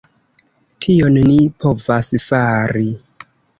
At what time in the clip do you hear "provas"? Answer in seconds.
1.65-2.11